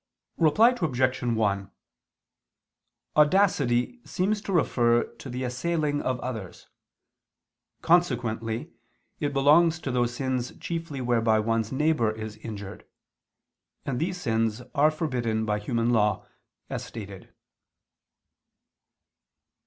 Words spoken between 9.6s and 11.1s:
to those sins chiefly